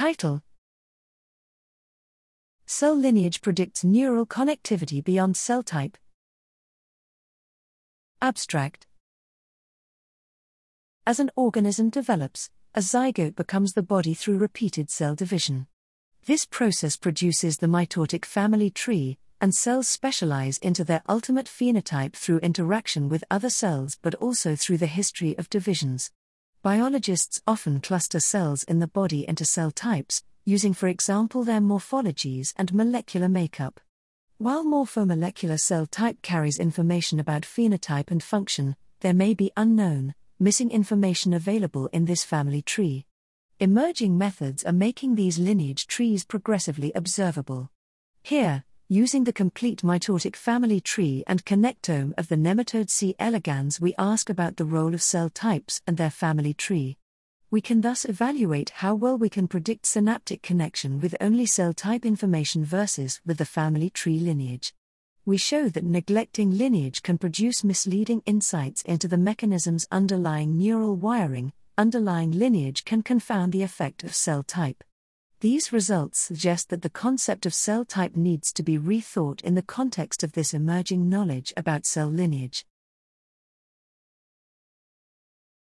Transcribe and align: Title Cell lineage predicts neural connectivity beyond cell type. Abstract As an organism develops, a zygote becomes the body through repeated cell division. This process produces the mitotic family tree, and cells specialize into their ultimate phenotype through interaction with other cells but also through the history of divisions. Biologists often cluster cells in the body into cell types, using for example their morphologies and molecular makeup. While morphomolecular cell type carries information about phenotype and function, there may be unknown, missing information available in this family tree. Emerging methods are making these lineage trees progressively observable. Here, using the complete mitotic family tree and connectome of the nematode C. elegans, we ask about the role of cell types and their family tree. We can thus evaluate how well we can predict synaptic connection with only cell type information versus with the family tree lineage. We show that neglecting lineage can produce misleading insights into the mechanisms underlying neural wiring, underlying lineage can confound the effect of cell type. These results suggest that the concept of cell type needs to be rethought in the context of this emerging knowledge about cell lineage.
Title 0.00 0.40
Cell 2.64 2.96
lineage 2.96 3.42
predicts 3.42 3.84
neural 3.84 4.24
connectivity 4.24 5.04
beyond 5.04 5.36
cell 5.36 5.62
type. 5.62 5.98
Abstract 8.22 8.86
As 11.06 11.20
an 11.20 11.30
organism 11.36 11.90
develops, 11.90 12.48
a 12.74 12.80
zygote 12.80 13.36
becomes 13.36 13.74
the 13.74 13.82
body 13.82 14.14
through 14.14 14.38
repeated 14.38 14.88
cell 14.88 15.14
division. 15.14 15.66
This 16.24 16.46
process 16.46 16.96
produces 16.96 17.58
the 17.58 17.66
mitotic 17.66 18.24
family 18.24 18.70
tree, 18.70 19.18
and 19.38 19.54
cells 19.54 19.86
specialize 19.86 20.56
into 20.62 20.82
their 20.82 21.02
ultimate 21.10 21.44
phenotype 21.44 22.14
through 22.14 22.38
interaction 22.38 23.10
with 23.10 23.22
other 23.30 23.50
cells 23.50 23.98
but 24.00 24.14
also 24.14 24.56
through 24.56 24.78
the 24.78 24.86
history 24.86 25.36
of 25.36 25.50
divisions. 25.50 26.10
Biologists 26.62 27.40
often 27.46 27.80
cluster 27.80 28.20
cells 28.20 28.64
in 28.64 28.80
the 28.80 28.86
body 28.86 29.26
into 29.26 29.46
cell 29.46 29.70
types, 29.70 30.22
using 30.44 30.74
for 30.74 30.88
example 30.88 31.42
their 31.42 31.58
morphologies 31.58 32.52
and 32.54 32.74
molecular 32.74 33.30
makeup. 33.30 33.80
While 34.36 34.66
morphomolecular 34.66 35.58
cell 35.58 35.86
type 35.86 36.20
carries 36.20 36.58
information 36.58 37.18
about 37.18 37.44
phenotype 37.44 38.10
and 38.10 38.22
function, 38.22 38.76
there 39.00 39.14
may 39.14 39.32
be 39.32 39.50
unknown, 39.56 40.14
missing 40.38 40.70
information 40.70 41.32
available 41.32 41.86
in 41.94 42.04
this 42.04 42.24
family 42.24 42.60
tree. 42.60 43.06
Emerging 43.58 44.18
methods 44.18 44.62
are 44.62 44.72
making 44.72 45.14
these 45.14 45.38
lineage 45.38 45.86
trees 45.86 46.26
progressively 46.26 46.92
observable. 46.94 47.70
Here, 48.22 48.64
using 48.92 49.22
the 49.22 49.32
complete 49.32 49.82
mitotic 49.82 50.34
family 50.34 50.80
tree 50.80 51.22
and 51.28 51.44
connectome 51.44 52.12
of 52.18 52.26
the 52.26 52.34
nematode 52.34 52.90
C. 52.90 53.14
elegans, 53.20 53.80
we 53.80 53.94
ask 53.96 54.28
about 54.28 54.56
the 54.56 54.64
role 54.64 54.94
of 54.94 55.00
cell 55.00 55.30
types 55.30 55.80
and 55.86 55.96
their 55.96 56.10
family 56.10 56.52
tree. 56.52 56.98
We 57.52 57.60
can 57.60 57.82
thus 57.82 58.04
evaluate 58.04 58.70
how 58.70 58.96
well 58.96 59.16
we 59.16 59.28
can 59.28 59.46
predict 59.46 59.86
synaptic 59.86 60.42
connection 60.42 60.98
with 60.98 61.14
only 61.20 61.46
cell 61.46 61.72
type 61.72 62.04
information 62.04 62.64
versus 62.64 63.20
with 63.24 63.38
the 63.38 63.44
family 63.44 63.90
tree 63.90 64.18
lineage. 64.18 64.74
We 65.24 65.36
show 65.36 65.68
that 65.68 65.84
neglecting 65.84 66.58
lineage 66.58 67.02
can 67.02 67.16
produce 67.16 67.62
misleading 67.62 68.22
insights 68.26 68.82
into 68.82 69.06
the 69.06 69.18
mechanisms 69.18 69.86
underlying 69.92 70.58
neural 70.58 70.96
wiring, 70.96 71.52
underlying 71.78 72.32
lineage 72.32 72.84
can 72.84 73.04
confound 73.04 73.52
the 73.52 73.62
effect 73.62 74.02
of 74.02 74.16
cell 74.16 74.42
type. 74.42 74.82
These 75.40 75.72
results 75.72 76.20
suggest 76.20 76.68
that 76.68 76.82
the 76.82 76.90
concept 76.90 77.46
of 77.46 77.54
cell 77.54 77.86
type 77.86 78.14
needs 78.14 78.52
to 78.52 78.62
be 78.62 78.76
rethought 78.76 79.40
in 79.40 79.54
the 79.54 79.62
context 79.62 80.22
of 80.22 80.32
this 80.32 80.52
emerging 80.52 81.08
knowledge 81.08 81.54
about 81.56 81.86
cell 81.86 82.08
lineage. 82.08 82.66